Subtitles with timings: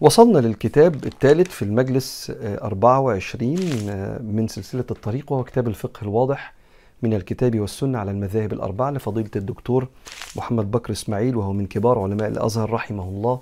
[0.00, 3.56] وصلنا للكتاب الثالث في المجلس آه، 24
[3.88, 6.54] آه، من سلسلة الطريق وهو كتاب الفقه الواضح
[7.02, 9.88] من الكتاب والسنة على المذاهب الأربعة لفضيلة الدكتور
[10.36, 13.40] محمد بكر إسماعيل وهو من كبار علماء الأزهر رحمه الله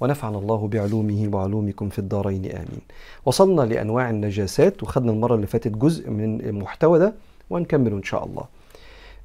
[0.00, 2.80] ونفعنا الله بعلومه وعلومكم في الدارين آمين.
[3.26, 7.14] وصلنا لأنواع النجاسات وخدنا المرة اللي فاتت جزء من المحتوى ده
[7.50, 8.42] وهنكمله إن شاء الله.
[8.42, 8.48] آه،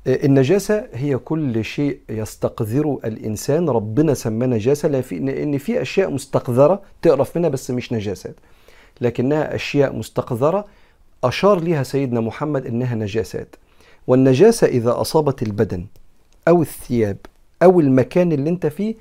[0.08, 3.70] النجاسة هي كل شيء يستقذره الإنسان.
[3.70, 8.36] ربنا سماه نجاسة إن في أشياء مستقذرة تقرف منها بس مش نجاسات
[9.02, 10.66] لكنها أشياء مستقذرة
[11.24, 13.56] أشار لها سيدنا محمد إنها نجاسات.
[14.08, 15.86] والنجاسة إذا أصابت البدن
[16.48, 17.18] أو الثياب
[17.64, 18.96] أو المكان اللي أنت فيه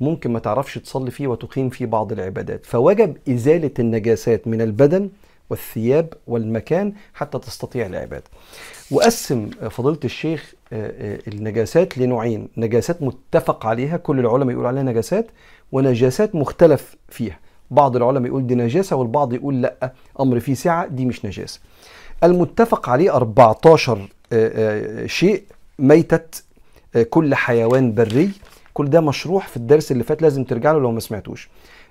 [0.00, 2.66] ممكن ما تعرفش تصلي فيه وتقيم فيه بعض العبادات.
[2.66, 5.10] فوجب إزالة النجاسات من البدن
[5.50, 8.24] والثياب والمكان حتى تستطيع العبادة.
[8.90, 12.48] وقسم فضيلة الشيخ آه، آه، النجاسات لنوعين.
[12.56, 15.26] نجاسات متفق عليها كل العلماء يقول عليها نجاسات
[15.72, 17.38] ونجاسات مختلف فيها.
[17.70, 21.60] بعض العلماء يقول دي نجاسة والبعض يقول لأ أمر فيه سعة دي مش نجاسة.
[22.24, 25.42] المتفق عليه 14 آه، شيء
[25.78, 26.42] ميتة
[27.10, 28.30] كل حيوان بري.
[28.74, 31.48] كل ده مشروح في الدرس اللي فات لازم ترجع له لو ما سمعتوش.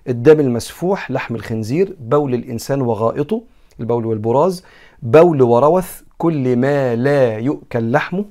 [0.08, 3.42] الدم المسفوح لحم الخنزير بول الإنسان وغائطه
[3.80, 4.64] البول والبراز
[5.02, 8.26] بول وروث كل ما لا يؤكل لحمه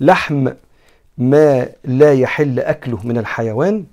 [0.00, 0.48] لحم
[1.18, 3.84] ما لا يحل أكله من الحيوان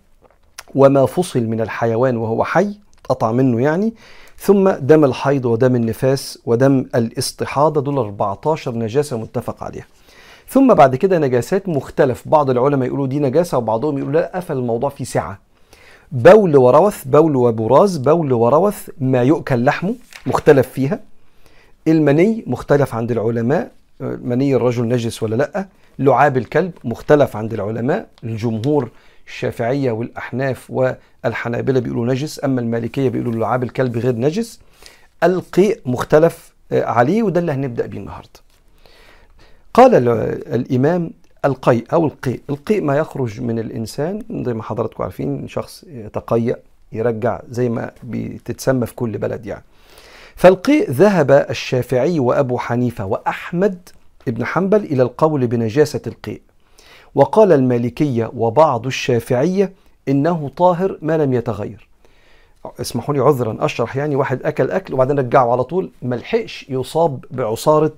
[0.75, 2.77] وما فصل من الحيوان وهو حي
[3.09, 3.93] قطع منه يعني
[4.37, 9.85] ثم دم الحيض ودم النفاس ودم الاستحاضة دول 14 نجاسة متفق عليها.
[10.47, 14.89] ثم بعد كده نجاسات مختلف بعض العلماء يقولوا دي نجاسة وبعضهم يقولوا لا قفل الموضوع
[14.89, 15.39] فيه سعة.
[16.11, 19.95] بول وروث بول وبراز بول وروث ما يؤكل لحمه
[20.25, 20.99] مختلف فيها.
[21.87, 23.71] المني مختلف عند العلماء.
[23.99, 25.67] مني الرجل نجس ولا لأ؟
[25.99, 28.07] لعاب الكلب مختلف عند العلماء.
[28.23, 28.89] الجمهور
[29.27, 34.59] الشافعية والأحناف والحنابلة بيقولوا نجس أما المالكية بيقولوا لعاب الكلب غير نجس.
[35.23, 38.29] القيء مختلف آه، عليه وده اللي هنبدأ بيه النهاردة.
[39.73, 41.11] قال ال- الإمام
[41.45, 46.55] القيء أو القيء القيء ما يخرج من الإنسان زي ما حضراتكم عارفين شخص يتقيأ
[46.91, 49.63] يرجع زي ما بتتسمى في كل بلد يعني.
[50.35, 53.89] فالقيء ذهب الشافعي وأبو حنيفة وأحمد
[54.27, 56.41] ابن حنبل إلى القول بنجاسة القيء
[57.15, 59.73] وقال المالكية وبعض الشافعية
[60.07, 61.87] إنه طاهر ما لم يتغير.
[62.81, 65.91] اسمحوا لي عذرا أشرح يعني واحد أكل أكل وبعدين رجعه على طول.
[66.01, 67.93] ملحقش يصاب بعصارة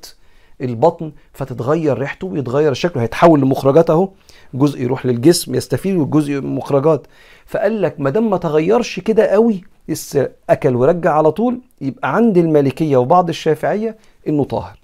[0.62, 4.10] البطن فتتغير ريحته ويتغير شكله هيتحول لمخرجات أهو
[4.54, 7.08] جزء يروح للجسم يستفيد وجزء مخرجات
[7.46, 12.38] فقال لك ما دام ما تغيرش كده قوي لسه أكل ورجع على طول يبقى عند
[12.38, 13.98] المالكيه وبعض الشافعية
[14.28, 14.78] إنه طاهر.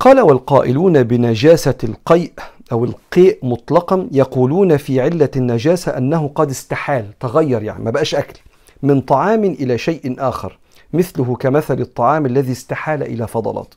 [0.00, 2.32] قال والقائلون بنجاسة القيء
[2.72, 8.40] أو القيء مطلقا يقولون في علة النجاسة أنه قد استحال تغير يعني ما بقاش أكل
[8.82, 10.58] من طعام إلى شيء آخر
[10.92, 13.74] مثله كمثل الطعام الذي استحال إلى فضلات.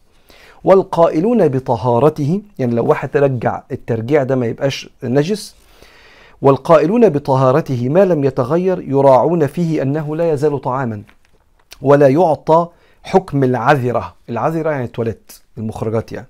[0.65, 5.55] والقائلون بطهارته يعني لو واحد رجع الترجيع ده ما يبقاش نجس
[6.41, 11.01] والقائلون بطهارته ما لم يتغير يراعون فيه أنه لا يزال طعاما
[11.81, 12.67] ولا يعطى
[13.03, 14.15] حكم العذرة.
[14.29, 16.27] العذرة يعني التواليت المخرجات يعني.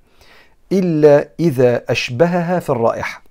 [0.72, 3.24] إلا إذا أشبهها في الرائحة.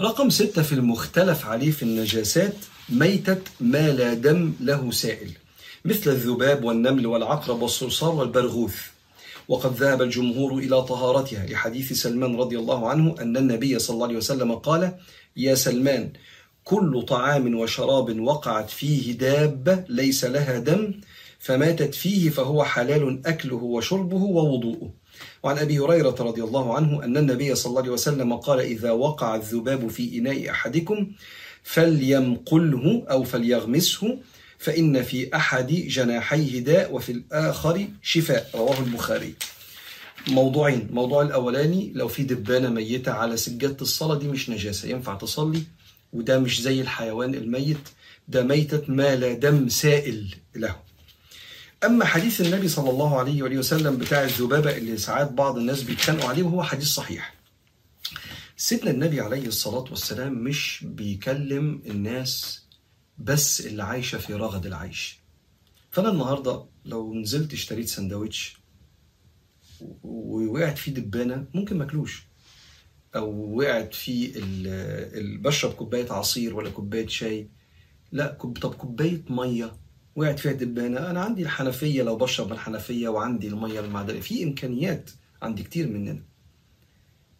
[0.00, 2.54] رقم ستة في المختلف عليه في النجاسات
[2.88, 5.30] ميتة ما لا دم له سائل.
[5.84, 8.91] مثل الذباب والنمل والعقرب والصرصار والبرغوث.
[9.48, 11.46] وقد ذهب الجمهور إلى طهارتها.
[11.46, 14.94] لحديث سلمان رضي الله عنه أن النبي صلى الله عليه وسلم قال
[15.36, 16.12] يا سلمان
[16.64, 21.00] كل طعام وشراب وقعت فيه دابة ليس لها دم
[21.38, 24.90] فماتت فيه فهو حلال أكله وشربه ووضوءه.
[25.42, 29.36] وعن أبي هريرة رضي الله عنه أن النبي صلى الله عليه وسلم قال إذا وقع
[29.36, 31.06] الذباب في إناء أحدكم
[31.62, 34.18] فليمقله أو فليغمسه
[34.62, 38.50] فإن في أحد جناحيه داء وفي الآخر شفاء.
[38.54, 39.34] رواه البخاري.
[40.28, 40.88] موضوعين.
[40.90, 45.62] موضوع الأولاني لو في دبانة ميتة على سجادة الصلاة دي مش نجاسة ينفع تصلي
[46.12, 47.88] وده مش زي الحيوان الميت
[48.28, 50.76] ده ميتة ما لا دم سائل له.
[51.84, 56.28] أما حديث النبي صلى الله عليه وآله وسلم بتاع الذبابة اللي ساعات بعض الناس بيتخانقوا
[56.28, 57.34] عليه وهو حديث صحيح.
[58.56, 62.61] سيدنا النبي عليه الصلاة والسلام مش بيكلم الناس
[63.18, 65.18] بس اللي عايشة في رغد العيش.
[65.90, 68.56] فأنا النهاردة لو نزلت اشتريت سندوتش
[70.02, 72.26] ووقعت فيه دبانة ممكن ماكلوش
[73.16, 74.32] أو وقعت فيه
[75.42, 77.48] بشرب كوباية عصير ولا كوباية شاي.
[78.12, 79.76] لا كوب طب كوباية مية.
[80.16, 81.10] وقعت فيها دبانة.
[81.10, 84.20] أنا عندي الحنفية لو بشرب من الحنفية وعندي المية المعدنية.
[84.20, 85.10] في إمكانيات
[85.42, 86.22] عند كتير مننا.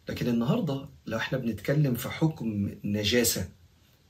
[0.09, 3.49] لكن النهاردة لو إحنا بنتكلم في حكم نجاسة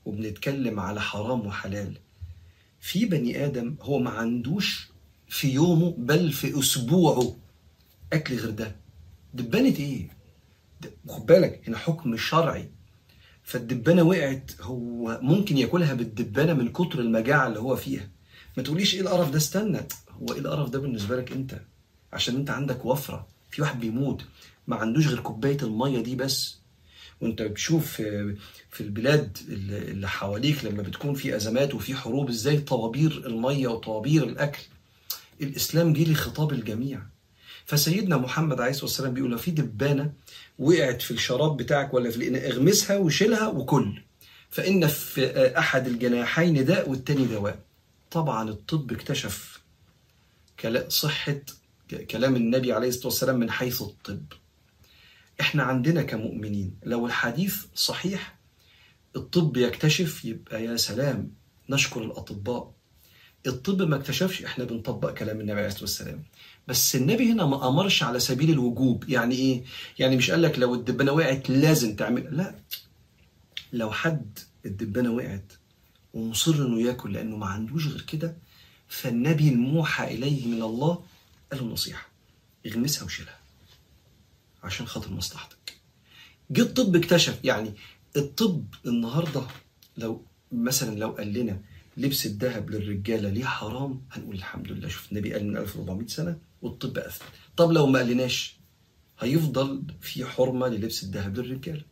[0.04, 1.98] وبنتكلم على حرام وحلال.
[2.80, 4.88] في بني آدم هو ما عندوش
[5.28, 7.36] في يومه بل في أسبوعه.
[8.12, 8.76] أكل غير ده.
[9.34, 10.08] دبانة إيه؟
[11.08, 12.70] خد بالك هنا حكم شرعي.
[13.42, 18.08] فالدبانة وقعت هو ممكن ياكلها بالدبانة من كتر المجاعة اللي هو فيها.
[18.56, 19.80] ما تقوليش إيه القرف ده؟ استنى.
[20.10, 21.60] هو إيه القرف ده بالنسبة لك أنت؟
[22.12, 23.28] عشان أنت عندك وفرة.
[23.50, 24.24] في واحد بيموت
[24.66, 26.58] ما عندوش غير كوباية المية دي بس.
[27.24, 27.92] وانت بتشوف
[28.70, 34.62] في البلاد اللي حواليك لما بتكون في أزمات وفي حروب إزاي طوابير المية وطوابير الأكل.
[35.42, 37.02] الإسلام جه لخطاب الجميع.
[37.66, 40.12] فسيدنا محمد عليه الصلاة والسلام بيقول لو في دبانة
[40.58, 44.02] وقعت في الشراب بتاعك ولا في الإناء اغمسها وشيلها وكل.
[44.50, 47.58] فإن في أحد الجناحين داء والتاني دواء.
[48.10, 49.60] طبعا الطب اكتشف
[50.88, 51.40] صحة
[52.10, 54.22] كلام النبي عليه الصلاة والسلام من حيث الطب.
[55.40, 58.36] إحنا عندنا كمؤمنين لو الحديث صحيح
[59.16, 61.30] الطب يكتشف يبقى يا سلام
[61.70, 62.74] نشكر الأطباء.
[63.46, 66.22] الطب ما اكتشفش إحنا بنطبق كلام النبي عليه الصلاة والسلام.
[66.68, 69.08] بس النبي هنا ما أمرش على سبيل الوجوب.
[69.08, 69.62] يعني إيه؟
[69.98, 72.36] يعني مش قال لك لو الدبانة وقعت لازم تعمل.
[72.36, 72.54] لا.
[73.72, 75.52] لو حد الدبانة وقعت
[76.14, 78.36] ومصر إنه ياكل لأنه ما عندوش غير كده
[78.88, 81.02] فالنبي الموحى إليه من الله
[81.52, 82.08] قال له نصيحة
[82.66, 83.38] اغمسها وشيلها.
[84.64, 85.74] عشان خاطر مصلحتك.
[86.50, 87.72] جه الطب اكتشف يعني
[88.16, 89.42] الطب النهارده
[89.96, 91.60] لو مثلا لو قال لنا
[91.96, 94.88] لبس الذهب للرجالة ليه حرام هنقول الحمد لله.
[94.88, 97.22] شوف النبي قال من 1400 سنة والطب أثبت.
[97.56, 98.56] طب لو ما قالناش
[99.20, 101.82] هيفضل في حرمة للبس الذهب للرجاله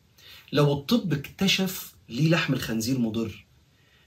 [0.53, 3.47] لو الطب اكتشف ليه لحم الخنزير مضر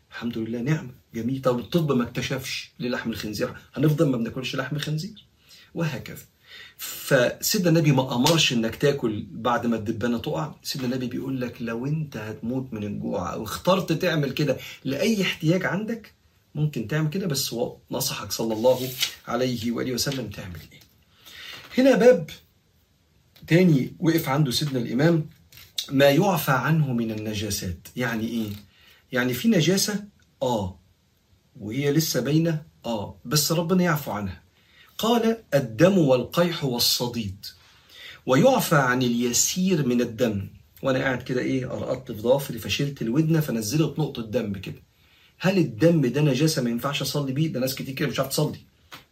[0.10, 0.92] الحمد لله نعمة.
[1.16, 1.42] جميل.
[1.42, 5.26] طب الطب ما اكتشفش ليه لحم الخنزير؟ هنفضل ما بناكلش لحم خنزير؟
[5.74, 6.24] وهكذا.
[6.78, 10.54] فسيدنا النبي ما أمرش إنك تاكل بعد ما الدبانة تقع.
[10.64, 15.66] سيدنا النبي بيقول لك لو أنت هتموت من الجوع أو اخترت تعمل كده لأي احتياج
[15.66, 16.14] عندك
[16.56, 18.90] ممكن تعمل كده بس هو نصحك صلى الله
[19.28, 20.80] عليه وآله وسلم تعمل إيه.
[21.78, 22.30] هنا باب
[23.48, 25.30] تاني وقف عنده سيدنا الإمام
[25.92, 27.88] ما يعفى عنه من النجاسات.
[27.96, 28.50] يعني إيه؟
[29.12, 30.04] يعني في نجاسة
[30.42, 30.80] آه
[31.60, 34.45] وهي لسه باينة آه بس ربنا يعفو عنها.
[34.98, 37.46] قال الدم والقيح والصديد.
[38.26, 40.48] ويعفى عن اليسير من الدم.
[40.84, 44.84] وأنا قاعد كده إيه ارقدت في ضوافري فشلت الودنة فنزلت نقطة دم كده.
[45.40, 48.60] هل الدم ده نجاسة ما ينفعش أصلي بيه؟ ده ناس كتير كده مش عارف تصلي.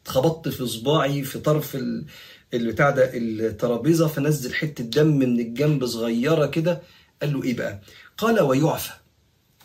[0.04, 2.06] اتخبطت في صباعي في طرف ال-
[2.54, 6.82] البتاع ده الترابيزة فنزل حتة دم من الجنب صغيرة كده.
[7.22, 7.82] قال له إيه بقى؟
[8.18, 8.92] قال ويعفى.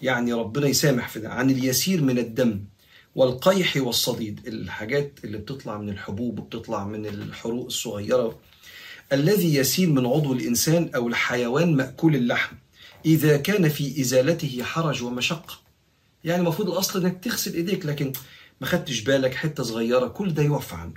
[0.03, 1.29] يعني ربنا يسامح في ده.
[1.29, 2.65] عن اليسير من الدم.
[3.19, 8.39] والقيح والصديد الحاجات اللي بتطلع من الحبوب وبتطلع من الحروق الصغيرة.
[9.13, 12.57] الذي يسير من عضو الإنسان أو الحيوان مأكول اللحم
[13.07, 15.59] إذا كان في إزالته حرج ومشقة.
[16.25, 18.13] يعني المفروض الأصل إنك تغسل إيديك لكن
[18.61, 20.95] ما خدتش بالك حتة صغيرة كل ده يعفى عنه.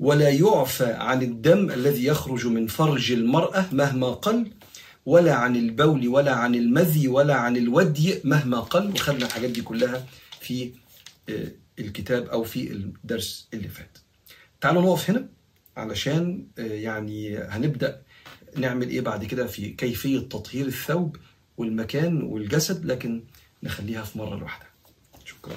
[0.00, 4.46] ولا يعفى عن الدم الذي يخرج من فرج المرأة مهما قل
[5.06, 8.90] ولا عن البول ولا عن المذي ولا عن الودي مهما قل.
[8.90, 10.06] وخدنا الحاجات دي كلها
[10.40, 10.70] في
[11.78, 13.98] الكتاب أو في الدرس اللي فات.
[14.60, 15.28] تعالوا نقف هنا
[15.76, 18.02] علشان آه، يعني هنبدأ
[18.56, 21.16] نعمل إيه بعد كده في كيفية تطهير الثوب
[21.56, 23.22] والمكان والجسد لكن
[23.62, 24.68] نخليها في مرة لوحدها.
[25.24, 25.56] شكرا.